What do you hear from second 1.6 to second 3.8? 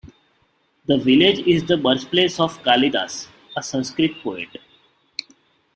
the birthplace of Kalidas, a